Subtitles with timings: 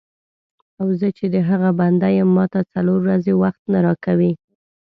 [0.79, 4.31] او زه چې د هغه بنده یم ماته څلور ورځې وخت نه راکوې.